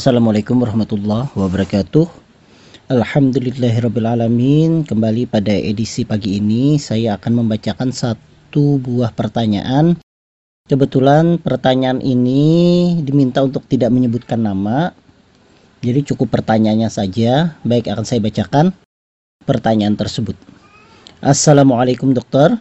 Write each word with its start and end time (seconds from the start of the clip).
Assalamualaikum 0.00 0.64
warahmatullahi 0.64 1.28
wabarakatuh. 1.36 2.08
Alhamdulillahirrabbilalamin 2.88 4.88
Kembali 4.88 5.28
pada 5.28 5.52
edisi 5.52 6.08
pagi 6.08 6.40
ini 6.40 6.80
Saya 6.80 7.20
akan 7.20 7.44
membacakan 7.44 7.92
satu 7.92 8.80
buah 8.80 9.12
pertanyaan. 9.12 10.00
Kebetulan 10.64 11.36
pertanyaan 11.36 12.00
ini 12.00 12.96
diminta 13.04 13.44
untuk 13.44 13.68
tidak 13.68 13.92
menyebutkan 13.92 14.40
nama. 14.40 14.96
Jadi 15.84 16.16
cukup 16.16 16.32
pertanyaannya 16.32 16.88
saja. 16.88 17.60
Baik 17.60 17.92
akan 17.92 18.08
saya 18.08 18.24
bacakan 18.24 18.72
pertanyaan 19.44 20.00
tersebut. 20.00 20.32
Assalamualaikum 21.20 22.16
dokter. 22.16 22.56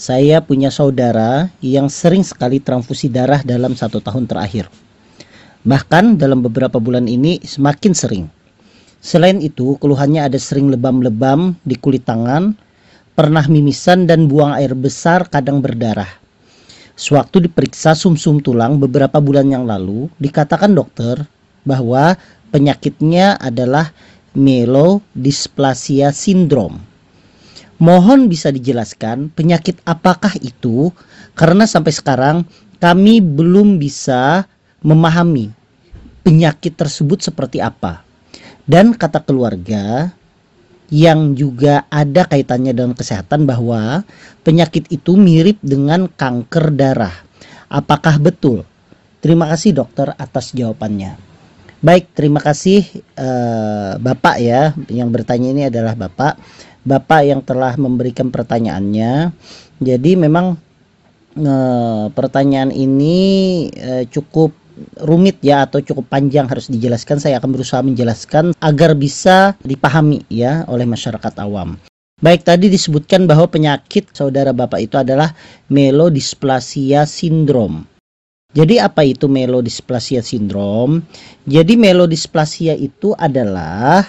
Saya 0.00 0.40
punya 0.40 0.72
saudara 0.72 1.52
yang 1.60 1.92
sering 1.92 2.24
sekali 2.24 2.56
transfusi 2.56 3.12
darah 3.12 3.44
dalam 3.44 3.76
satu 3.76 4.00
tahun 4.00 4.24
terakhir 4.24 4.87
Bahkan 5.66 6.22
dalam 6.22 6.44
beberapa 6.44 6.78
bulan 6.78 7.10
ini 7.10 7.42
semakin 7.42 7.92
sering. 7.96 8.26
Selain 8.98 9.38
itu, 9.42 9.78
keluhannya 9.78 10.26
ada 10.26 10.38
sering 10.38 10.70
lebam-lebam 10.70 11.54
di 11.62 11.74
kulit 11.78 12.06
tangan, 12.06 12.54
pernah 13.18 13.42
mimisan 13.50 14.06
dan 14.06 14.30
buang 14.30 14.54
air 14.54 14.74
besar 14.74 15.26
kadang 15.26 15.58
berdarah. 15.58 16.10
Sewaktu 16.98 17.46
diperiksa 17.46 17.94
sumsum 17.94 18.38
-sum 18.38 18.44
tulang 18.44 18.78
beberapa 18.82 19.22
bulan 19.22 19.50
yang 19.50 19.66
lalu, 19.66 20.10
dikatakan 20.18 20.74
dokter 20.74 21.22
bahwa 21.62 22.18
penyakitnya 22.50 23.38
adalah 23.38 23.94
myelodysplasia 24.34 26.14
syndrome. 26.14 26.78
Mohon 27.78 28.26
bisa 28.26 28.50
dijelaskan 28.50 29.30
penyakit 29.30 29.78
apakah 29.86 30.34
itu 30.42 30.90
karena 31.38 31.62
sampai 31.62 31.94
sekarang 31.94 32.36
kami 32.82 33.22
belum 33.22 33.78
bisa 33.78 34.50
memahami 34.82 35.50
penyakit 36.22 36.76
tersebut 36.76 37.24
seperti 37.24 37.58
apa. 37.62 38.04
Dan 38.68 38.92
kata 38.92 39.24
keluarga 39.24 40.12
yang 40.88 41.36
juga 41.36 41.84
ada 41.92 42.24
kaitannya 42.28 42.72
dengan 42.72 42.92
kesehatan 42.96 43.44
bahwa 43.44 44.04
penyakit 44.44 44.88
itu 44.88 45.16
mirip 45.16 45.60
dengan 45.60 46.08
kanker 46.08 46.72
darah. 46.72 47.16
Apakah 47.68 48.16
betul? 48.20 48.64
Terima 49.20 49.48
kasih 49.48 49.76
dokter 49.76 50.12
atas 50.16 50.52
jawabannya. 50.56 51.16
Baik, 51.78 52.10
terima 52.10 52.42
kasih 52.42 52.82
uh, 53.14 54.00
Bapak 54.00 54.36
ya. 54.40 54.72
Yang 54.88 55.08
bertanya 55.14 55.48
ini 55.52 55.62
adalah 55.68 55.94
Bapak. 55.94 56.40
Bapak 56.82 57.20
yang 57.24 57.40
telah 57.44 57.76
memberikan 57.76 58.32
pertanyaannya. 58.32 59.32
Jadi 59.78 60.12
memang 60.16 60.56
uh, 61.38 62.06
pertanyaan 62.10 62.72
ini 62.72 63.18
uh, 63.76 64.04
cukup 64.08 64.56
rumit 65.02 65.38
ya 65.42 65.66
atau 65.66 65.82
cukup 65.82 66.10
panjang 66.10 66.46
harus 66.46 66.70
dijelaskan 66.70 67.18
saya 67.22 67.38
akan 67.38 67.50
berusaha 67.54 67.80
menjelaskan 67.84 68.56
agar 68.58 68.94
bisa 68.98 69.54
dipahami 69.62 70.24
ya 70.30 70.66
oleh 70.66 70.86
masyarakat 70.86 71.34
awam. 71.42 71.78
Baik 72.18 72.42
tadi 72.42 72.66
disebutkan 72.66 73.30
bahwa 73.30 73.46
penyakit 73.46 74.10
saudara 74.10 74.50
Bapak 74.50 74.82
itu 74.82 74.98
adalah 74.98 75.38
melodisplasia 75.70 77.06
sindrom. 77.06 77.86
Jadi 78.50 78.82
apa 78.82 79.06
itu 79.06 79.30
melodisplasia 79.30 80.18
sindrom? 80.18 80.98
Jadi 81.46 81.78
melodisplasia 81.78 82.74
itu 82.74 83.14
adalah 83.14 84.02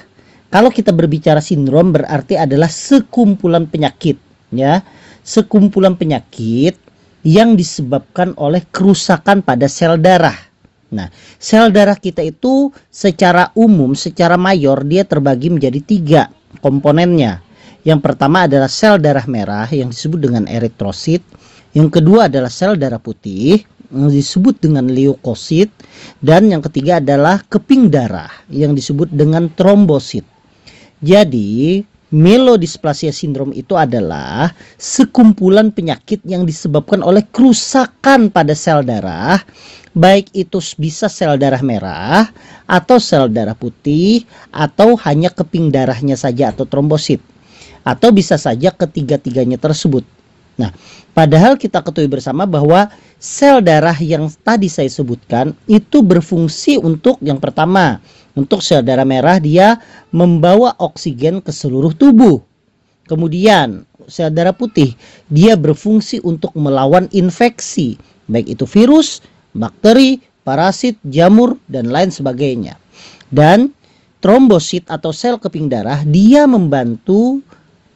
kalau 0.50 0.74
kita 0.74 0.90
berbicara 0.90 1.38
sindrom 1.38 1.94
berarti 1.94 2.34
adalah 2.34 2.66
sekumpulan 2.66 3.70
penyakit 3.70 4.18
ya. 4.50 4.82
Sekumpulan 5.22 5.94
penyakit 5.94 6.82
yang 7.22 7.54
disebabkan 7.54 8.34
oleh 8.42 8.66
kerusakan 8.74 9.46
pada 9.46 9.70
sel 9.70 10.02
darah 10.02 10.49
Nah, 10.90 11.14
sel 11.38 11.70
darah 11.70 11.98
kita 11.98 12.26
itu 12.26 12.74
secara 12.90 13.54
umum, 13.54 13.94
secara 13.94 14.36
mayor 14.36 14.82
dia 14.86 15.06
terbagi 15.06 15.54
menjadi 15.54 15.80
tiga 15.86 16.22
komponennya. 16.66 17.46
Yang 17.86 18.00
pertama 18.04 18.50
adalah 18.50 18.68
sel 18.68 18.98
darah 18.98 19.26
merah 19.30 19.70
yang 19.70 19.94
disebut 19.94 20.20
dengan 20.20 20.50
eritrosit. 20.50 21.22
Yang 21.78 22.02
kedua 22.02 22.26
adalah 22.26 22.50
sel 22.50 22.74
darah 22.76 22.98
putih 22.98 23.62
yang 23.94 24.10
disebut 24.10 24.58
dengan 24.58 24.90
leukosit. 24.90 25.70
Dan 26.20 26.50
yang 26.50 26.66
ketiga 26.66 26.98
adalah 26.98 27.46
keping 27.46 27.94
darah 27.94 28.30
yang 28.50 28.74
disebut 28.74 29.14
dengan 29.14 29.48
trombosit. 29.54 30.26
Jadi, 31.00 31.86
Melodisplasia 32.10 33.14
sindrom 33.14 33.54
itu 33.54 33.78
adalah 33.78 34.50
sekumpulan 34.82 35.70
penyakit 35.70 36.26
yang 36.26 36.42
disebabkan 36.42 37.06
oleh 37.06 37.22
kerusakan 37.30 38.34
pada 38.34 38.58
sel 38.58 38.82
darah, 38.82 39.38
baik 39.94 40.30
itu 40.38 40.62
bisa 40.78 41.10
sel 41.10 41.38
darah 41.38 41.62
merah 41.66 42.30
atau 42.70 43.02
sel 43.02 43.30
darah 43.30 43.58
putih 43.58 44.26
atau 44.54 44.94
hanya 45.06 45.34
keping 45.34 45.74
darahnya 45.74 46.14
saja 46.14 46.54
atau 46.54 46.66
trombosit. 46.66 47.22
Atau 47.82 48.12
bisa 48.12 48.36
saja 48.36 48.70
ketiga-tiganya 48.76 49.56
tersebut. 49.56 50.04
Nah, 50.60 50.76
padahal 51.16 51.56
kita 51.56 51.80
ketahui 51.80 52.12
bersama 52.12 52.44
bahwa 52.44 52.92
sel 53.16 53.64
darah 53.64 53.96
yang 53.96 54.28
tadi 54.44 54.68
saya 54.68 54.92
sebutkan 54.92 55.56
itu 55.66 56.04
berfungsi 56.04 56.76
untuk 56.76 57.16
yang 57.24 57.40
pertama, 57.40 58.04
untuk 58.36 58.60
sel 58.60 58.84
darah 58.84 59.08
merah 59.08 59.40
dia 59.40 59.80
membawa 60.12 60.76
oksigen 60.76 61.40
ke 61.40 61.56
seluruh 61.56 61.96
tubuh. 61.96 62.44
Kemudian 63.08 63.88
sel 64.12 64.30
darah 64.36 64.54
putih 64.54 64.94
dia 65.32 65.56
berfungsi 65.56 66.20
untuk 66.28 66.52
melawan 66.60 67.08
infeksi, 67.16 67.96
baik 68.28 68.60
itu 68.60 68.68
virus, 68.68 69.24
bakteri, 69.54 70.22
parasit, 70.44 70.98
jamur 71.06 71.58
dan 71.70 71.90
lain 71.90 72.10
sebagainya. 72.10 72.78
Dan 73.30 73.74
trombosit 74.20 74.90
atau 74.90 75.14
sel 75.14 75.40
keping 75.40 75.70
darah 75.72 76.04
dia 76.04 76.50
membantu 76.50 77.40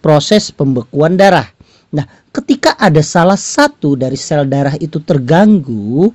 proses 0.03 0.51
pembekuan 0.51 1.15
darah. 1.15 1.47
Nah, 1.93 2.03
ketika 2.33 2.73
ada 2.81 2.99
salah 3.05 3.37
satu 3.37 3.93
dari 3.93 4.17
sel 4.17 4.49
darah 4.49 4.73
itu 4.81 4.97
terganggu, 4.97 6.09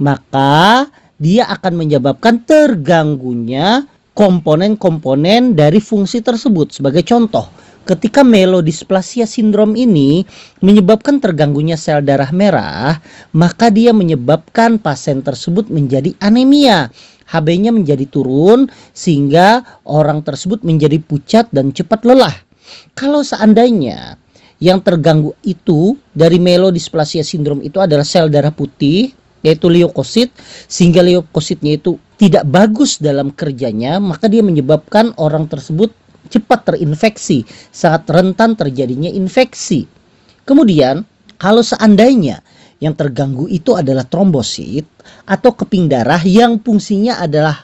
maka 0.00 0.90
dia 1.20 1.46
akan 1.46 1.86
menyebabkan 1.86 2.42
terganggunya 2.42 3.86
komponen-komponen 4.16 5.54
dari 5.54 5.78
fungsi 5.78 6.20
tersebut. 6.20 6.74
Sebagai 6.76 7.06
contoh, 7.06 7.46
ketika 7.90 8.22
melodisplasia 8.22 9.26
sindrom 9.26 9.74
ini 9.74 10.22
menyebabkan 10.62 11.18
terganggunya 11.18 11.74
sel 11.74 12.06
darah 12.06 12.30
merah, 12.30 13.02
maka 13.34 13.66
dia 13.66 13.90
menyebabkan 13.90 14.78
pasien 14.78 15.26
tersebut 15.26 15.66
menjadi 15.66 16.14
anemia. 16.22 16.94
HB-nya 17.30 17.70
menjadi 17.74 18.06
turun 18.10 18.70
sehingga 18.94 19.62
orang 19.86 20.22
tersebut 20.22 20.62
menjadi 20.66 20.98
pucat 21.02 21.46
dan 21.50 21.70
cepat 21.70 22.02
lelah. 22.06 22.34
Kalau 22.94 23.22
seandainya 23.26 24.18
yang 24.62 24.82
terganggu 24.82 25.34
itu 25.42 25.98
dari 26.14 26.38
melodisplasia 26.42 27.26
sindrom 27.26 27.62
itu 27.62 27.78
adalah 27.82 28.06
sel 28.06 28.30
darah 28.30 28.54
putih 28.54 29.14
yaitu 29.40 29.72
leukosit 29.72 30.30
sehingga 30.68 31.00
leukositnya 31.00 31.80
itu 31.80 31.96
tidak 32.20 32.44
bagus 32.44 33.00
dalam 33.00 33.32
kerjanya 33.32 33.96
maka 33.96 34.28
dia 34.28 34.44
menyebabkan 34.44 35.16
orang 35.16 35.48
tersebut 35.48 35.96
cepat 36.30 36.72
terinfeksi 36.72 37.42
saat 37.74 38.06
rentan 38.06 38.54
terjadinya 38.54 39.10
infeksi. 39.10 39.84
Kemudian 40.46 41.02
kalau 41.36 41.60
seandainya 41.60 42.40
yang 42.80 42.96
terganggu 42.96 43.44
itu 43.50 43.76
adalah 43.76 44.08
trombosit 44.08 44.88
atau 45.28 45.52
keping 45.52 45.90
darah 45.90 46.22
yang 46.24 46.56
fungsinya 46.62 47.20
adalah 47.20 47.60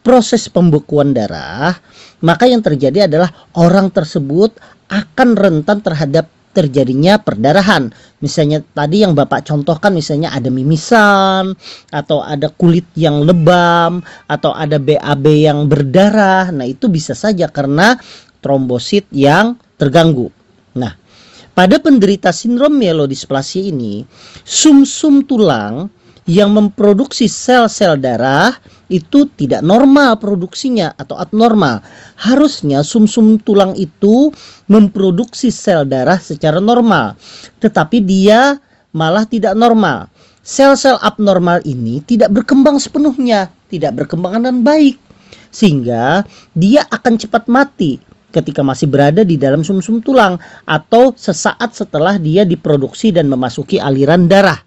proses 0.00 0.46
pembekuan 0.46 1.10
darah 1.10 1.74
maka 2.22 2.46
yang 2.46 2.62
terjadi 2.62 3.10
adalah 3.10 3.28
orang 3.58 3.90
tersebut 3.90 4.56
akan 4.88 5.28
rentan 5.34 5.82
terhadap 5.82 6.30
terjadinya 6.50 7.18
perdarahan. 7.22 7.94
Misalnya 8.20 8.60
tadi 8.74 9.06
yang 9.06 9.14
Bapak 9.14 9.46
contohkan 9.46 9.94
misalnya 9.94 10.34
ada 10.34 10.50
mimisan 10.50 11.54
atau 11.94 12.20
ada 12.20 12.50
kulit 12.52 12.86
yang 12.98 13.22
lebam 13.22 14.02
atau 14.26 14.50
ada 14.52 14.76
BAB 14.76 15.24
yang 15.30 15.70
berdarah. 15.70 16.50
Nah, 16.50 16.66
itu 16.66 16.90
bisa 16.90 17.14
saja 17.14 17.46
karena 17.48 17.96
trombosit 18.42 19.06
yang 19.14 19.56
terganggu. 19.78 20.28
Nah, 20.76 20.96
pada 21.54 21.78
penderita 21.78 22.34
sindrom 22.34 22.76
mielodisplasia 22.76 23.70
ini, 23.70 24.04
sumsum 24.42 25.22
-sum 25.22 25.26
tulang 25.26 25.74
yang 26.28 26.52
memproduksi 26.52 27.30
sel-sel 27.30 27.96
darah 27.96 28.52
itu 28.90 29.30
tidak 29.38 29.62
normal 29.62 30.18
produksinya 30.18 30.92
atau 30.98 31.16
abnormal. 31.16 31.80
Harusnya 32.18 32.82
sumsum 32.82 33.38
-sum 33.38 33.42
tulang 33.42 33.72
itu 33.78 34.34
memproduksi 34.66 35.48
sel 35.54 35.86
darah 35.86 36.18
secara 36.18 36.58
normal, 36.58 37.14
tetapi 37.62 38.02
dia 38.02 38.58
malah 38.90 39.24
tidak 39.24 39.54
normal. 39.54 40.10
Sel-sel 40.42 40.98
abnormal 40.98 41.62
ini 41.62 42.02
tidak 42.02 42.34
berkembang 42.34 42.82
sepenuhnya, 42.82 43.52
tidak 43.70 43.94
berkembang 44.02 44.42
dengan 44.42 44.66
baik, 44.66 44.98
sehingga 45.54 46.26
dia 46.58 46.82
akan 46.90 47.14
cepat 47.20 47.46
mati 47.46 48.02
ketika 48.34 48.62
masih 48.62 48.86
berada 48.90 49.22
di 49.22 49.38
dalam 49.38 49.62
sumsum 49.62 50.00
-sum 50.00 50.06
tulang 50.06 50.34
atau 50.66 51.14
sesaat 51.14 51.74
setelah 51.74 52.18
dia 52.18 52.42
diproduksi 52.42 53.14
dan 53.14 53.30
memasuki 53.30 53.78
aliran 53.78 54.26
darah. 54.26 54.58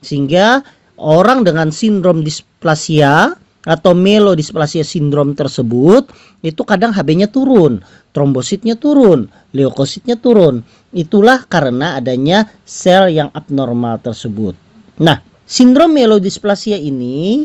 Sehingga 0.00 0.64
orang 1.00 1.42
dengan 1.42 1.72
sindrom 1.72 2.20
displasia 2.20 3.32
atau 3.64 3.92
melodisplasia 3.92 4.84
sindrom 4.84 5.36
tersebut 5.36 6.08
itu 6.40 6.62
kadang 6.64 6.96
HB-nya 6.96 7.28
turun, 7.28 7.84
trombositnya 8.16 8.76
turun, 8.76 9.28
leukositnya 9.52 10.16
turun. 10.16 10.64
Itulah 10.92 11.44
karena 11.44 12.00
adanya 12.00 12.48
sel 12.64 13.12
yang 13.12 13.28
abnormal 13.36 14.00
tersebut. 14.00 14.56
Nah, 15.00 15.20
sindrom 15.44 15.92
melodisplasia 15.92 16.80
ini 16.80 17.44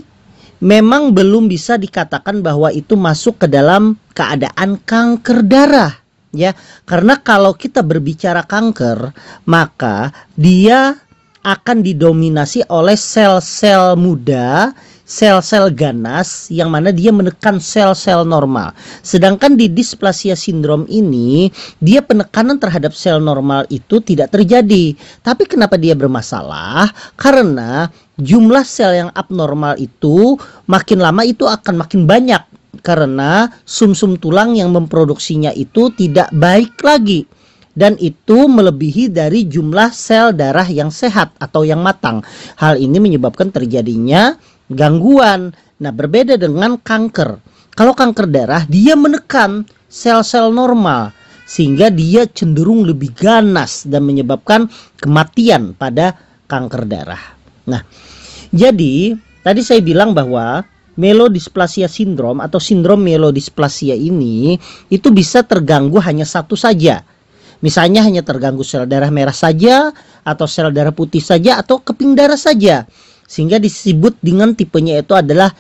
memang 0.64 1.12
belum 1.12 1.52
bisa 1.52 1.76
dikatakan 1.76 2.40
bahwa 2.40 2.72
itu 2.72 2.96
masuk 2.96 3.44
ke 3.44 3.48
dalam 3.52 4.00
keadaan 4.16 4.80
kanker 4.80 5.44
darah 5.44 5.94
ya. 6.32 6.56
Karena 6.88 7.20
kalau 7.20 7.56
kita 7.56 7.84
berbicara 7.84 8.44
kanker, 8.48 9.12
maka 9.48 10.16
dia 10.36 11.05
akan 11.46 11.86
didominasi 11.86 12.66
oleh 12.74 12.98
sel-sel 12.98 13.94
muda, 13.94 14.74
sel-sel 15.06 15.70
ganas 15.70 16.50
yang 16.50 16.74
mana 16.74 16.90
dia 16.90 17.14
menekan 17.14 17.62
sel-sel 17.62 18.26
normal. 18.26 18.74
Sedangkan 19.06 19.54
di 19.54 19.70
displasia 19.70 20.34
sindrom 20.34 20.90
ini, 20.90 21.54
dia 21.78 22.02
penekanan 22.02 22.58
terhadap 22.58 22.98
sel 22.98 23.22
normal 23.22 23.70
itu 23.70 24.02
tidak 24.02 24.34
terjadi. 24.34 24.98
Tapi 25.22 25.46
kenapa 25.46 25.78
dia 25.78 25.94
bermasalah? 25.94 26.90
Karena 27.14 27.94
jumlah 28.18 28.66
sel 28.66 29.06
yang 29.06 29.12
abnormal 29.14 29.78
itu 29.78 30.42
makin 30.66 30.98
lama 30.98 31.22
itu 31.22 31.46
akan 31.46 31.86
makin 31.86 32.10
banyak 32.10 32.42
karena 32.82 33.48
sumsum 33.64 34.18
-sum 34.18 34.22
tulang 34.22 34.58
yang 34.58 34.74
memproduksinya 34.74 35.54
itu 35.56 35.94
tidak 35.96 36.28
baik 36.36 36.76
lagi 36.84 37.24
dan 37.76 38.00
itu 38.00 38.48
melebihi 38.48 39.12
dari 39.12 39.46
jumlah 39.46 39.92
sel 39.92 40.32
darah 40.32 40.66
yang 40.66 40.90
sehat 40.90 41.36
atau 41.38 41.68
yang 41.68 41.84
matang. 41.84 42.24
Hal 42.56 42.80
ini 42.80 42.98
menyebabkan 42.98 43.52
terjadinya 43.52 44.40
gangguan. 44.72 45.52
Nah, 45.76 45.92
berbeda 45.92 46.40
dengan 46.40 46.80
kanker. 46.80 47.44
Kalau 47.76 47.92
kanker 47.92 48.32
darah, 48.32 48.64
dia 48.64 48.96
menekan 48.96 49.68
sel-sel 49.92 50.50
normal 50.56 51.12
sehingga 51.46 51.94
dia 51.94 52.26
cenderung 52.26 52.88
lebih 52.88 53.14
ganas 53.14 53.86
dan 53.86 54.08
menyebabkan 54.08 54.66
kematian 54.98 55.78
pada 55.78 56.18
kanker 56.50 56.90
darah. 56.90 57.22
Nah, 57.70 57.84
jadi 58.50 59.14
tadi 59.44 59.62
saya 59.62 59.84
bilang 59.84 60.16
bahwa 60.16 60.66
melodisplasia 60.96 61.92
sindrom 61.92 62.40
atau 62.40 62.58
sindrom 62.58 63.04
melodisplasia 63.04 63.94
ini 63.94 64.56
itu 64.88 65.12
bisa 65.12 65.44
terganggu 65.44 66.00
hanya 66.00 66.24
satu 66.24 66.56
saja 66.56 67.04
Misalnya 67.64 68.04
hanya 68.04 68.26
terganggu 68.26 68.64
sel 68.66 68.88
darah 68.90 69.12
merah 69.14 69.36
saja 69.36 69.94
atau 70.26 70.46
sel 70.50 70.72
darah 70.72 70.92
putih 70.96 71.22
saja 71.22 71.60
atau 71.62 71.80
keping 71.80 72.16
darah 72.16 72.40
saja. 72.40 72.88
Sehingga 73.26 73.58
disebut 73.58 74.18
dengan 74.22 74.54
tipenya 74.54 75.02
itu 75.02 75.14
adalah 75.18 75.54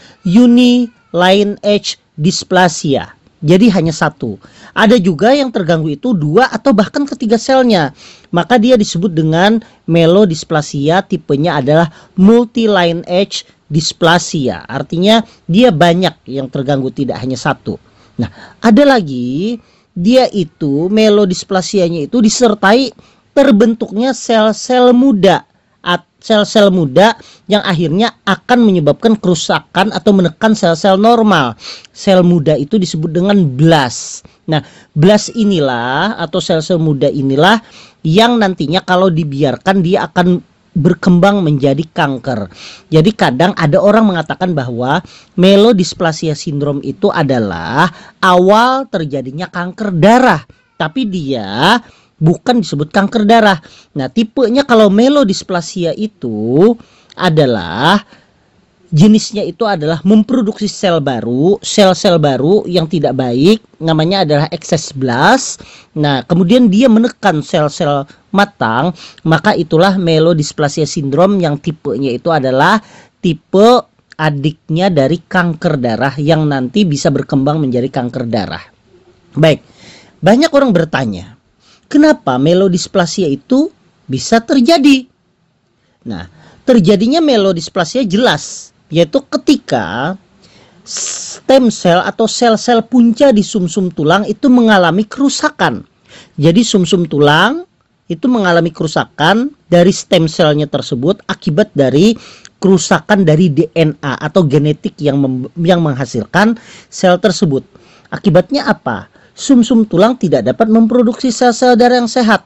line 1.15 1.55
H 1.63 1.97
dysplasia. 2.19 3.15
Jadi 3.45 3.69
hanya 3.69 3.93
satu. 3.93 4.41
Ada 4.73 4.97
juga 4.97 5.29
yang 5.29 5.53
terganggu 5.53 5.93
itu 5.93 6.17
dua 6.17 6.49
atau 6.49 6.73
bahkan 6.73 7.05
ketiga 7.05 7.37
selnya. 7.37 7.93
Maka 8.33 8.57
dia 8.57 8.73
disebut 8.73 9.13
dengan 9.13 9.61
melodisplasia 9.85 11.05
tipenya 11.05 11.61
adalah 11.61 11.93
multi-line 12.17 13.05
H 13.05 13.45
dysplasia. 13.69 14.65
Artinya 14.65 15.21
dia 15.45 15.69
banyak 15.69 16.25
yang 16.25 16.49
terganggu 16.49 16.89
tidak 16.89 17.21
hanya 17.21 17.37
satu. 17.37 17.77
Nah, 18.17 18.57
ada 18.63 18.83
lagi 18.87 19.59
dia 19.95 20.27
itu 20.29 20.91
melodisplasianya 20.91 22.11
itu 22.11 22.19
disertai 22.19 22.91
terbentuknya 23.31 24.11
sel-sel 24.11 24.91
muda 24.91 25.47
sel-sel 26.25 26.73
muda 26.73 27.13
yang 27.45 27.61
akhirnya 27.61 28.17
akan 28.25 28.65
menyebabkan 28.65 29.13
kerusakan 29.13 29.93
atau 29.93 30.09
menekan 30.09 30.57
sel-sel 30.57 30.97
normal. 30.97 31.53
Sel 31.93 32.25
muda 32.25 32.57
itu 32.57 32.81
disebut 32.81 33.13
dengan 33.13 33.37
blast. 33.53 34.25
Nah, 34.49 34.65
blast 34.97 35.29
inilah 35.37 36.17
atau 36.17 36.41
sel-sel 36.41 36.81
muda 36.81 37.05
inilah 37.05 37.61
yang 38.01 38.41
nantinya 38.41 38.81
kalau 38.81 39.13
dibiarkan 39.13 39.85
dia 39.85 40.09
akan 40.09 40.41
berkembang 40.75 41.39
menjadi 41.41 41.81
kanker. 41.87 42.51
Jadi 42.91 43.11
kadang 43.15 43.55
ada 43.55 43.79
orang 43.79 44.11
mengatakan 44.11 44.51
bahwa 44.51 44.99
melodisplasia 45.39 46.35
sindrom 46.35 46.83
itu 46.83 47.07
adalah 47.09 47.87
awal 48.19 48.85
terjadinya 48.91 49.47
kanker 49.47 49.95
darah, 49.95 50.43
tapi 50.75 51.07
dia 51.07 51.79
bukan 52.19 52.59
disebut 52.59 52.91
kanker 52.91 53.23
darah. 53.23 53.59
Nah, 53.95 54.11
tipenya 54.11 54.67
kalau 54.67 54.91
melodisplasia 54.91 55.95
itu 55.95 56.75
adalah 57.15 58.03
jenisnya 58.93 59.41
itu 59.41 59.65
adalah 59.65 60.01
memproduksi 60.05 60.69
sel 60.69 61.01
baru, 61.01 61.57
sel-sel 61.63 62.21
baru 62.21 62.67
yang 62.69 62.85
tidak 62.85 63.17
baik, 63.17 63.63
namanya 63.81 64.27
adalah 64.27 64.47
excess 64.53 64.93
blast. 64.93 65.65
Nah, 65.97 66.21
kemudian 66.27 66.69
dia 66.69 66.85
menekan 66.85 67.41
sel-sel 67.41 68.05
matang, 68.29 68.93
maka 69.25 69.57
itulah 69.57 69.97
melodisplasia 69.97 70.85
sindrom 70.85 71.41
yang 71.41 71.57
tipenya 71.57 72.13
itu 72.13 72.29
adalah 72.29 72.77
tipe 73.23 73.89
adiknya 74.15 74.93
dari 74.93 75.19
kanker 75.19 75.75
darah 75.81 76.15
yang 76.21 76.47
nanti 76.47 76.87
bisa 76.87 77.09
berkembang 77.11 77.59
menjadi 77.59 77.89
kanker 77.89 78.29
darah. 78.29 78.63
Baik, 79.35 79.59
banyak 80.23 80.51
orang 80.53 80.71
bertanya, 80.71 81.35
kenapa 81.91 82.39
melodisplasia 82.39 83.27
itu 83.27 83.73
bisa 84.07 84.39
terjadi? 84.39 85.09
Nah, 86.05 86.29
terjadinya 86.63 87.19
melodisplasia 87.19 88.07
jelas 88.07 88.74
yaitu 88.93 89.21
ketika 89.29 90.17
stem 90.85 91.73
cell 91.73 92.05
atau 92.05 92.29
sel-sel 92.29 92.85
punca 92.85 93.33
di 93.33 93.41
sumsum 93.41 93.89
-sum 93.89 93.95
tulang 93.95 94.23
itu 94.29 94.45
mengalami 94.53 95.01
kerusakan. 95.01 95.81
Jadi 96.37 96.61
sumsum 96.61 97.03
-sum 97.05 97.09
tulang 97.09 97.65
itu 98.05 98.29
mengalami 98.29 98.69
kerusakan 98.69 99.49
dari 99.65 99.89
stem 99.89 100.29
selnya 100.29 100.69
tersebut 100.69 101.25
akibat 101.25 101.73
dari 101.73 102.13
kerusakan 102.61 103.25
dari 103.25 103.49
DNA 103.49 104.21
atau 104.21 104.45
genetik 104.45 104.93
yang 105.01 105.49
yang 105.57 105.81
menghasilkan 105.81 106.53
sel 106.93 107.17
tersebut. 107.17 107.65
Akibatnya 108.13 108.69
apa? 108.69 109.09
Sumsum 109.33 109.83
-sum 109.83 109.89
tulang 109.89 110.13
tidak 110.21 110.45
dapat 110.45 110.69
memproduksi 110.69 111.33
sel-sel 111.33 111.73
darah 111.73 111.97
yang 111.97 112.07
sehat. 112.07 112.45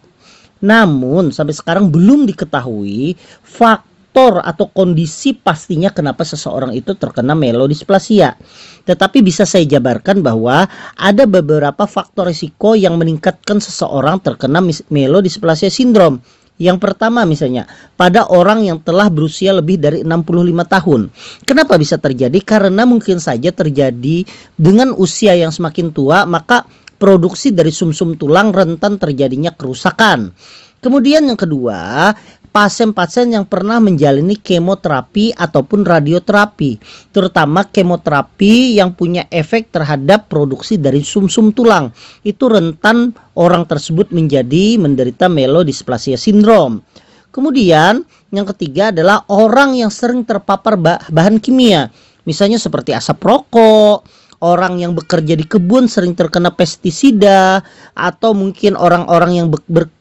Namun 0.63 1.35
sampai 1.35 1.55
sekarang 1.55 1.91
belum 1.91 2.23
diketahui 2.23 3.19
faktor 3.43 3.89
faktor 4.09 4.41
atau 4.41 4.73
kondisi 4.73 5.37
pastinya 5.37 5.93
kenapa 5.93 6.25
seseorang 6.25 6.73
itu 6.73 6.97
terkena 6.97 7.37
melodisplasia. 7.37 8.33
Tetapi 8.81 9.21
bisa 9.21 9.45
saya 9.45 9.69
jabarkan 9.69 10.25
bahwa 10.25 10.65
ada 10.97 11.29
beberapa 11.29 11.85
faktor 11.85 12.33
risiko 12.33 12.73
yang 12.73 12.97
meningkatkan 12.97 13.61
seseorang 13.61 14.17
terkena 14.17 14.65
melodisplasia 14.89 15.69
sindrom. 15.69 16.17
Yang 16.57 16.81
pertama 16.81 17.21
misalnya 17.23 17.69
pada 17.95 18.25
orang 18.33 18.65
yang 18.65 18.81
telah 18.81 19.13
berusia 19.13 19.53
lebih 19.53 19.77
dari 19.77 20.01
65 20.01 20.57
tahun. 20.65 21.01
Kenapa 21.45 21.77
bisa 21.77 22.01
terjadi? 22.01 22.41
Karena 22.41 22.89
mungkin 22.89 23.21
saja 23.21 23.53
terjadi 23.53 24.25
dengan 24.57 24.91
usia 24.97 25.37
yang 25.37 25.53
semakin 25.53 25.93
tua 25.93 26.25
maka 26.25 26.65
produksi 26.97 27.53
dari 27.53 27.69
sumsum 27.69 28.17
-sum 28.17 28.19
tulang 28.19 28.49
rentan 28.51 28.97
terjadinya 28.97 29.53
kerusakan. 29.53 30.33
Kemudian 30.79 31.27
yang 31.27 31.35
kedua, 31.35 32.15
pasien-pasien 32.49 33.29
yang 33.31 33.45
pernah 33.45 33.77
menjalani 33.77 34.35
kemoterapi 34.35 35.37
ataupun 35.37 35.85
radioterapi, 35.85 36.81
terutama 37.13 37.65
kemoterapi 37.65 38.81
yang 38.81 38.93
punya 38.97 39.29
efek 39.29 39.69
terhadap 39.69 40.27
produksi 40.27 40.81
dari 40.81 41.05
sumsum 41.05 41.53
-sum 41.53 41.55
tulang. 41.55 41.85
Itu 42.25 42.49
rentan 42.49 43.13
orang 43.37 43.69
tersebut 43.69 44.09
menjadi 44.09 44.81
menderita 44.81 45.29
melodisplasia 45.29 46.17
sindrom. 46.17 46.81
Kemudian 47.29 48.01
yang 48.33 48.45
ketiga 48.53 48.89
adalah 48.89 49.23
orang 49.29 49.77
yang 49.77 49.93
sering 49.93 50.25
terpapar 50.25 50.75
bahan 51.09 51.37
kimia, 51.37 51.93
misalnya 52.25 52.57
seperti 52.57 52.97
asap 52.97 53.21
rokok, 53.21 54.01
orang 54.39 54.79
yang 54.79 54.95
bekerja 54.95 55.35
di 55.35 55.43
kebun 55.43 55.91
sering 55.91 56.15
terkena 56.15 56.51
pestisida 56.55 57.59
atau 57.91 58.31
mungkin 58.31 58.79
orang-orang 58.79 59.31
yang 59.43 59.47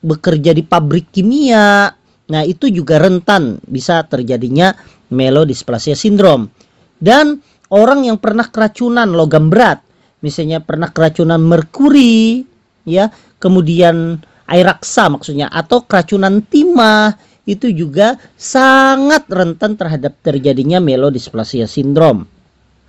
bekerja 0.02 0.54
di 0.54 0.62
pabrik 0.62 1.10
kimia 1.10 1.97
Nah, 2.28 2.44
itu 2.44 2.68
juga 2.68 3.00
rentan 3.00 3.60
bisa 3.64 4.04
terjadinya 4.04 4.76
melodisplasia 5.08 5.96
sindrom. 5.96 6.52
Dan 7.00 7.40
orang 7.72 8.04
yang 8.04 8.20
pernah 8.20 8.48
keracunan 8.52 9.08
logam 9.08 9.48
berat, 9.48 9.80
misalnya 10.20 10.60
pernah 10.60 10.92
keracunan 10.92 11.40
merkuri, 11.40 12.44
ya, 12.84 13.08
kemudian 13.40 14.20
air 14.48 14.64
raksa 14.64 15.12
maksudnya 15.12 15.52
atau 15.52 15.84
keracunan 15.84 16.40
timah 16.40 17.16
itu 17.48 17.72
juga 17.72 18.16
sangat 18.36 19.24
rentan 19.28 19.76
terhadap 19.76 20.20
terjadinya 20.20 20.80
melodisplasia 20.84 21.64
sindrom. 21.64 22.28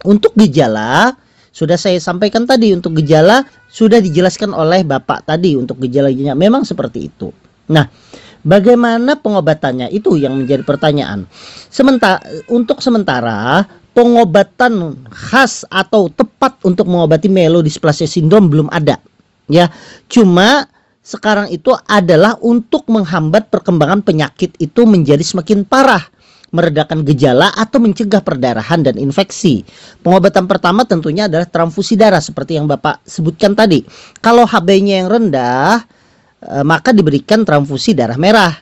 Untuk 0.04 0.36
gejala 0.36 1.16
sudah 1.52 1.76
saya 1.76 2.00
sampaikan 2.00 2.48
tadi 2.48 2.72
untuk 2.72 3.00
gejala 3.04 3.44
sudah 3.72 4.00
dijelaskan 4.00 4.52
oleh 4.52 4.84
Bapak 4.84 5.28
tadi 5.28 5.56
untuk 5.56 5.80
gejalanya 5.84 6.36
memang 6.36 6.64
seperti 6.64 7.08
itu. 7.12 7.32
Nah, 7.72 7.88
Bagaimana 8.44 9.20
pengobatannya? 9.20 9.92
Itu 9.92 10.16
yang 10.16 10.40
menjadi 10.40 10.64
pertanyaan. 10.64 11.28
Sementara 11.68 12.24
untuk 12.48 12.80
sementara 12.80 13.68
pengobatan 13.92 14.96
khas 15.12 15.68
atau 15.68 16.08
tepat 16.08 16.56
untuk 16.64 16.88
mengobati 16.88 17.28
melodysplasia 17.28 18.08
sindrom 18.08 18.48
belum 18.48 18.72
ada. 18.72 18.96
Ya, 19.50 19.68
cuma 20.08 20.70
sekarang 21.04 21.50
itu 21.50 21.74
adalah 21.90 22.38
untuk 22.40 22.86
menghambat 22.88 23.50
perkembangan 23.50 24.06
penyakit 24.06 24.56
itu 24.62 24.86
menjadi 24.86 25.26
semakin 25.26 25.66
parah 25.66 26.06
meredakan 26.50 27.06
gejala 27.06 27.54
atau 27.54 27.78
mencegah 27.78 28.22
perdarahan 28.26 28.82
dan 28.82 28.98
infeksi. 28.98 29.62
Pengobatan 30.02 30.50
pertama 30.50 30.86
tentunya 30.86 31.30
adalah 31.30 31.46
transfusi 31.46 31.94
darah 31.94 32.22
seperti 32.22 32.58
yang 32.58 32.66
Bapak 32.66 33.06
sebutkan 33.06 33.54
tadi. 33.54 33.86
Kalau 34.22 34.50
HB-nya 34.50 35.06
yang 35.06 35.10
rendah, 35.10 35.86
eh, 36.44 36.64
maka 36.64 36.96
diberikan 36.96 37.44
transfusi 37.44 37.96
darah 37.96 38.20
merah. 38.20 38.54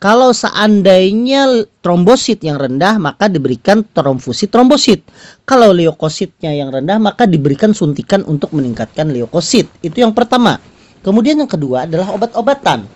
Kalau 0.00 0.32
seandainya 0.32 1.68
trombosit 1.84 2.40
yang 2.40 2.56
rendah, 2.56 2.96
maka 2.96 3.28
diberikan 3.28 3.84
transfusi 3.84 4.48
trombosit. 4.48 5.04
Kalau 5.44 5.76
leukositnya 5.76 6.56
yang 6.56 6.72
rendah, 6.72 6.96
maka 6.96 7.28
diberikan 7.28 7.76
suntikan 7.76 8.24
untuk 8.24 8.56
meningkatkan 8.56 9.12
leukosit. 9.12 9.68
Itu 9.84 10.00
yang 10.00 10.16
pertama. 10.16 10.56
Kemudian 11.04 11.36
yang 11.44 11.48
kedua 11.52 11.84
adalah 11.84 12.16
obat-obatan. 12.16 12.88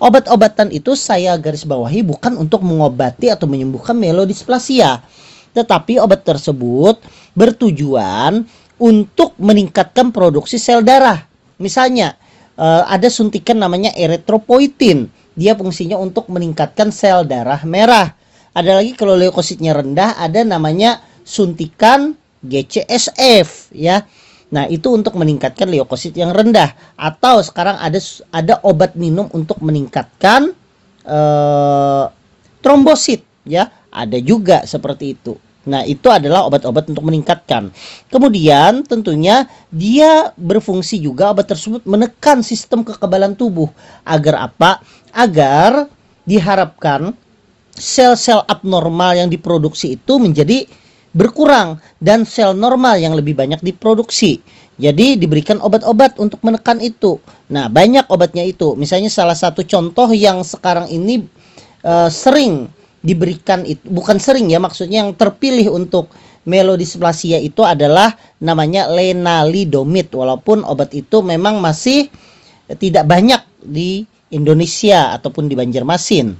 Obat-obatan 0.00 0.68
itu 0.72 0.96
saya 0.96 1.36
garis 1.36 1.64
bawahi 1.64 2.00
bukan 2.04 2.36
untuk 2.36 2.60
mengobati 2.64 3.28
atau 3.28 3.44
menyembuhkan 3.44 3.92
melodisplasia, 3.96 5.04
tetapi 5.52 6.00
obat 6.00 6.24
tersebut 6.24 7.00
bertujuan 7.36 8.48
untuk 8.80 9.36
meningkatkan 9.36 10.08
produksi 10.08 10.56
sel 10.56 10.80
darah. 10.80 11.20
Misalnya, 11.60 12.16
eh, 12.60 12.82
ada 12.84 13.08
suntikan 13.08 13.56
namanya 13.56 13.90
erythropoietin. 13.96 15.08
Dia 15.34 15.56
fungsinya 15.56 15.96
untuk 15.96 16.28
meningkatkan 16.28 16.92
sel 16.92 17.24
darah 17.24 17.64
merah. 17.64 18.12
Ada 18.52 18.82
lagi 18.82 18.92
kalau 18.92 19.16
leukositnya 19.16 19.72
rendah 19.72 20.18
ada 20.20 20.44
namanya 20.44 21.00
suntikan 21.24 22.18
GCSF 22.44 23.72
ya 23.72 24.04
Nah, 24.50 24.66
itu 24.66 24.90
untuk 24.90 25.14
meningkatkan 25.14 25.70
leukosit 25.70 26.18
yang 26.18 26.34
rendah 26.34 26.74
atau 26.98 27.38
sekarang 27.38 27.78
ada 27.78 28.02
ada 28.34 28.58
obat 28.66 28.98
minum 28.98 29.30
untuk 29.30 29.62
meningkatkan 29.62 30.50
uh, 31.06 32.10
trombosit 32.58 33.22
ya. 33.46 33.70
Ada 33.90 34.18
juga 34.22 34.62
seperti 34.66 35.18
itu. 35.18 35.34
Nah, 35.68 35.84
itu 35.84 36.08
adalah 36.08 36.48
obat-obat 36.48 36.88
untuk 36.88 37.04
meningkatkan. 37.04 37.68
Kemudian 38.08 38.80
tentunya 38.88 39.44
dia 39.68 40.32
berfungsi 40.40 40.96
juga 40.96 41.36
obat 41.36 41.52
tersebut 41.52 41.84
menekan 41.84 42.40
sistem 42.40 42.80
kekebalan 42.80 43.36
tubuh 43.36 43.68
agar 44.08 44.48
apa? 44.48 44.80
Agar 45.12 45.84
diharapkan 46.24 47.12
sel-sel 47.76 48.40
abnormal 48.48 49.20
yang 49.20 49.28
diproduksi 49.28 50.00
itu 50.00 50.16
menjadi 50.16 50.64
berkurang 51.12 51.82
dan 51.98 52.24
sel 52.24 52.56
normal 52.56 52.96
yang 52.96 53.12
lebih 53.12 53.36
banyak 53.36 53.60
diproduksi. 53.60 54.40
Jadi 54.80 55.20
diberikan 55.20 55.60
obat-obat 55.60 56.16
untuk 56.16 56.40
menekan 56.40 56.80
itu. 56.80 57.20
Nah, 57.52 57.68
banyak 57.68 58.08
obatnya 58.08 58.48
itu. 58.48 58.72
Misalnya 58.80 59.12
salah 59.12 59.36
satu 59.36 59.60
contoh 59.60 60.08
yang 60.16 60.40
sekarang 60.40 60.88
ini 60.88 61.28
uh, 61.84 62.08
sering 62.08 62.79
diberikan 63.00 63.64
itu 63.64 63.80
bukan 63.88 64.20
sering 64.20 64.52
ya 64.52 64.60
maksudnya 64.60 65.00
yang 65.04 65.16
terpilih 65.16 65.72
untuk 65.72 66.12
melodisplasia 66.44 67.40
itu 67.40 67.64
adalah 67.64 68.16
namanya 68.40 68.88
lenalidomid 68.88 70.12
walaupun 70.12 70.64
obat 70.64 70.92
itu 70.96 71.20
memang 71.20 71.60
masih 71.60 72.08
tidak 72.80 73.04
banyak 73.08 73.40
di 73.60 74.04
Indonesia 74.30 75.16
ataupun 75.18 75.50
di 75.50 75.58
Banjarmasin. 75.58 76.38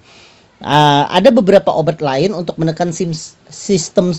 Uh, 0.60 1.04
ada 1.08 1.32
beberapa 1.32 1.72
obat 1.72 2.04
lain 2.04 2.36
untuk 2.36 2.60
menekan 2.60 2.92
sistem 3.48 4.12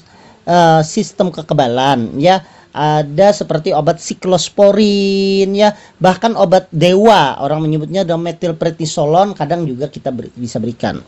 uh, 0.49 0.81
sistem 0.81 1.29
kekebalan 1.29 2.17
ya 2.17 2.41
ada 2.71 3.35
seperti 3.35 3.75
obat 3.75 3.99
siklosporin 3.99 5.51
ya. 5.51 5.75
Bahkan 5.99 6.39
obat 6.39 6.71
dewa 6.71 7.39
orang 7.43 7.63
menyebutnya 7.63 8.07
metilprednisolon 8.07 9.35
kadang 9.35 9.67
juga 9.67 9.91
kita 9.91 10.09
beri, 10.11 10.31
bisa 10.35 10.57
berikan. 10.57 11.03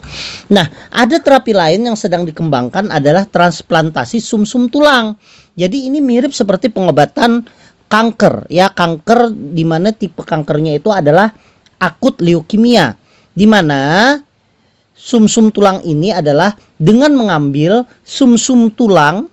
Nah 0.52 0.68
ada 0.92 1.20
terapi 1.24 1.56
lain 1.56 1.88
yang 1.92 1.98
sedang 1.98 2.28
dikembangkan 2.28 2.92
adalah 2.92 3.24
transplantasi 3.28 4.20
sumsum 4.20 4.68
-sum 4.68 4.72
tulang. 4.72 5.16
Jadi 5.56 5.88
ini 5.88 6.04
mirip 6.04 6.36
seperti 6.36 6.68
pengobatan 6.68 7.48
kanker 7.88 8.52
ya. 8.52 8.68
Kanker 8.72 9.32
di 9.32 9.64
mana 9.64 9.96
tipe 9.96 10.22
kankernya 10.22 10.78
itu 10.78 10.92
adalah 10.92 11.32
akut 11.80 12.20
leukemia 12.20 12.96
di 13.34 13.48
mana 13.48 14.16
sumsum 14.94 15.50
-sum 15.50 15.56
tulang 15.56 15.80
ini 15.88 16.12
adalah 16.12 16.54
dengan 16.76 17.16
mengambil 17.16 17.88
sumsum 18.04 18.70
-sum 18.70 18.76
tulang 18.76 19.33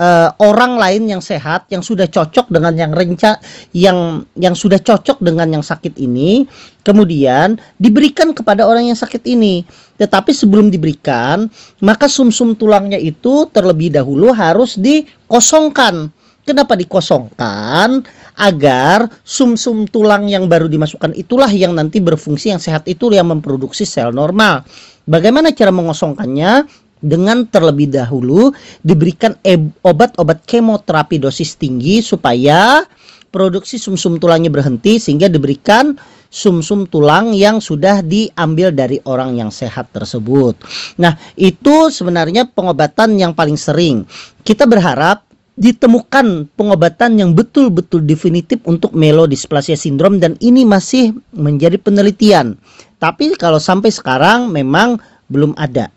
uh, 0.00 0.28
orang 0.40 0.76
lain 0.76 1.08
yang 1.08 1.22
sehat 1.24 1.68
yang 1.72 1.80
sudah 1.80 2.08
cocok 2.08 2.52
dengan 2.52 2.76
yang 2.76 2.92
renca 2.92 3.40
yang 3.72 4.24
yang 4.36 4.54
sudah 4.56 4.80
cocok 4.80 5.20
dengan 5.20 5.60
yang 5.60 5.64
sakit 5.64 5.96
ini 6.00 6.44
kemudian 6.84 7.56
diberikan 7.80 8.32
kepada 8.36 8.64
orang 8.64 8.88
yang 8.88 8.98
sakit 8.98 9.24
ini 9.26 9.64
tetapi 9.96 10.32
sebelum 10.32 10.68
diberikan 10.68 11.48
maka 11.80 12.06
sumsum 12.08 12.52
-sum 12.52 12.58
tulangnya 12.58 13.00
itu 13.00 13.48
terlebih 13.52 13.92
dahulu 13.92 14.32
harus 14.32 14.76
dikosongkan 14.76 16.12
Kenapa 16.46 16.78
dikosongkan? 16.78 18.06
Agar 18.38 19.10
sumsum 19.26 19.82
-sum 19.82 19.90
tulang 19.90 20.30
yang 20.30 20.46
baru 20.46 20.70
dimasukkan 20.70 21.18
itulah 21.18 21.50
yang 21.50 21.74
nanti 21.74 21.98
berfungsi 21.98 22.54
yang 22.54 22.62
sehat 22.62 22.86
itu 22.86 23.10
yang 23.10 23.26
memproduksi 23.26 23.82
sel 23.82 24.14
normal. 24.14 24.62
Bagaimana 25.10 25.50
cara 25.50 25.74
mengosongkannya? 25.74 26.85
Dengan 27.00 27.44
terlebih 27.44 27.92
dahulu 27.92 28.52
diberikan 28.80 29.36
obat-obat 29.84 30.44
kemoterapi 30.48 31.20
dosis 31.20 31.56
tinggi 31.60 32.00
supaya 32.00 32.84
produksi 33.28 33.76
sumsum 33.76 34.16
-sum 34.16 34.22
tulangnya 34.22 34.48
berhenti 34.48 34.96
sehingga 34.96 35.28
diberikan 35.28 35.98
sumsum 36.32 36.86
-sum 36.86 36.90
tulang 36.90 37.36
yang 37.36 37.60
sudah 37.60 38.00
diambil 38.00 38.72
dari 38.72 38.96
orang 39.04 39.36
yang 39.36 39.52
sehat 39.52 39.92
tersebut. 39.92 40.56
Nah, 40.96 41.20
itu 41.36 41.92
sebenarnya 41.92 42.48
pengobatan 42.48 43.20
yang 43.20 43.36
paling 43.36 43.60
sering. 43.60 44.08
Kita 44.40 44.64
berharap 44.64 45.26
ditemukan 45.56 46.52
pengobatan 46.52 47.16
yang 47.16 47.32
betul-betul 47.32 48.04
definitif 48.04 48.60
untuk 48.68 48.92
melodisplasia 48.92 49.72
sindrom 49.72 50.20
dan 50.20 50.36
ini 50.44 50.68
masih 50.68 51.16
menjadi 51.32 51.80
penelitian. 51.80 52.60
Tapi 53.00 53.32
kalau 53.40 53.56
sampai 53.56 53.88
sekarang 53.88 54.52
memang 54.52 55.00
belum 55.32 55.56
ada. 55.56 55.88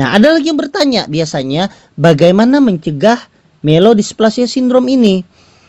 Nah, 0.00 0.16
ada 0.16 0.32
lagi 0.32 0.48
yang 0.48 0.56
bertanya 0.56 1.04
biasanya 1.04 1.68
bagaimana 2.00 2.56
mencegah 2.56 3.20
melodysplasia 3.60 4.48
sindrom 4.48 4.88
ini? 4.88 5.20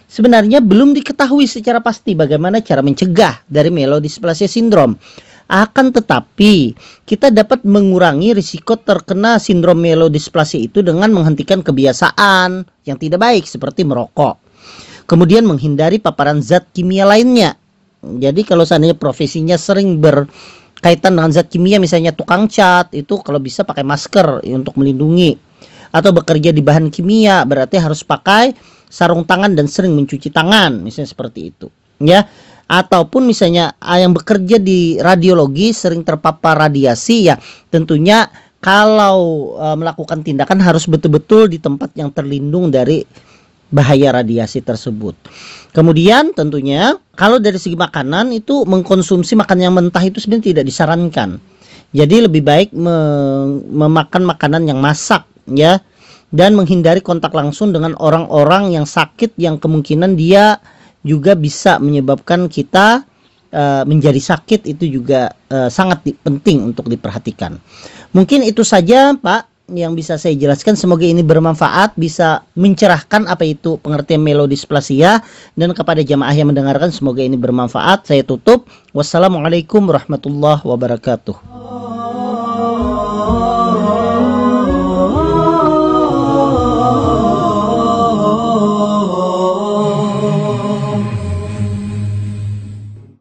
Sebenarnya 0.08 0.64
belum 0.64 0.96
diketahui 0.96 1.52
secara 1.52 1.84
pasti 1.84 2.16
bagaimana 2.16 2.64
cara 2.64 2.80
mencegah 2.80 3.44
dari 3.52 3.68
melodysplasia 3.68 4.48
sindrom. 4.48 4.96
Akan 5.52 5.92
tetapi, 5.92 6.72
kita 7.04 7.28
dapat 7.28 7.68
mengurangi 7.68 8.32
risiko 8.32 8.80
terkena 8.80 9.36
sindrom 9.36 9.84
melodysplasia 9.84 10.64
itu 10.64 10.80
dengan 10.80 11.12
menghentikan 11.12 11.60
kebiasaan 11.60 12.64
yang 12.88 12.96
tidak 12.96 13.20
baik 13.20 13.44
seperti 13.44 13.84
merokok. 13.84 14.40
Kemudian 15.12 15.44
menghindari 15.44 16.00
paparan 16.00 16.40
zat 16.40 16.72
kimia 16.72 17.04
lainnya. 17.04 17.60
Jadi 18.00 18.48
kalau 18.48 18.64
seandainya 18.64 18.96
profesinya 18.96 19.60
sering 19.60 20.00
ber 20.00 20.24
kaitan 20.82 21.14
dengan 21.16 21.30
zat 21.30 21.48
kimia 21.48 21.78
misalnya 21.78 22.12
tukang 22.12 22.50
cat 22.50 22.90
itu 22.92 23.22
kalau 23.22 23.38
bisa 23.38 23.62
pakai 23.62 23.86
masker 23.86 24.44
untuk 24.50 24.76
melindungi. 24.76 25.38
Atau 25.92 26.16
bekerja 26.16 26.56
di 26.56 26.64
bahan 26.64 26.88
kimia 26.90 27.44
berarti 27.46 27.78
harus 27.78 28.02
pakai 28.02 28.56
sarung 28.92 29.24
tangan 29.24 29.56
dan 29.56 29.68
sering 29.70 29.96
mencuci 29.96 30.32
tangan 30.34 30.82
misalnya 30.82 31.10
seperti 31.14 31.54
itu 31.54 31.68
ya. 32.02 32.26
Ataupun 32.72 33.28
misalnya 33.28 33.76
ah, 33.84 34.00
yang 34.00 34.16
bekerja 34.16 34.56
di 34.56 34.96
radiologi 34.98 35.76
sering 35.76 36.02
terpapar 36.08 36.68
radiasi 36.68 37.28
ya. 37.28 37.36
Tentunya 37.68 38.32
kalau 38.62 39.52
uh, 39.58 39.74
melakukan 39.74 40.22
tindakan 40.22 40.62
harus 40.62 40.86
betul-betul 40.86 41.50
di 41.50 41.58
tempat 41.58 41.92
yang 41.98 42.14
terlindung 42.14 42.70
dari 42.70 43.02
bahaya 43.72 44.12
radiasi 44.12 44.60
tersebut. 44.62 45.16
Kemudian 45.72 46.36
tentunya 46.36 47.00
kalau 47.16 47.40
dari 47.40 47.56
segi 47.56 47.80
makanan 47.80 48.36
itu 48.36 48.68
mengkonsumsi 48.68 49.40
makanan 49.40 49.64
yang 49.72 49.76
mentah 49.76 50.04
itu 50.04 50.20
sebenarnya 50.20 50.54
tidak 50.54 50.66
disarankan. 50.68 51.30
Jadi 51.92 52.24
lebih 52.24 52.44
baik 52.44 52.72
memakan 53.72 54.24
makanan 54.24 54.64
yang 54.68 54.80
masak 54.80 55.28
ya 55.52 55.84
dan 56.32 56.56
menghindari 56.56 57.04
kontak 57.04 57.36
langsung 57.36 57.76
dengan 57.76 57.96
orang-orang 58.00 58.72
yang 58.72 58.88
sakit 58.88 59.36
yang 59.36 59.60
kemungkinan 59.60 60.16
dia 60.16 60.60
juga 61.04 61.36
bisa 61.36 61.76
menyebabkan 61.84 62.48
kita 62.48 63.04
uh, 63.52 63.84
menjadi 63.84 64.20
sakit 64.20 64.72
itu 64.72 64.88
juga 64.88 65.36
uh, 65.52 65.68
sangat 65.68 66.16
penting 66.24 66.72
untuk 66.72 66.88
diperhatikan. 66.88 67.60
Mungkin 68.16 68.48
itu 68.48 68.64
saja 68.64 69.12
Pak 69.20 69.51
yang 69.72 69.96
bisa 69.96 70.20
saya 70.20 70.36
jelaskan 70.36 70.76
semoga 70.76 71.08
ini 71.08 71.24
bermanfaat 71.24 71.96
bisa 71.96 72.44
mencerahkan 72.54 73.28
apa 73.28 73.48
itu 73.48 73.80
pengertian 73.80 74.20
melodisplasia 74.20 75.24
dan 75.56 75.70
kepada 75.72 76.04
jamaah 76.04 76.36
yang 76.36 76.52
mendengarkan 76.52 76.92
semoga 76.92 77.24
ini 77.24 77.40
bermanfaat. 77.40 78.08
Saya 78.08 78.28
tutup. 78.28 78.68
Wassalamualaikum 78.92 79.88
warahmatullahi 79.88 80.68
wabarakatuh 80.68 81.91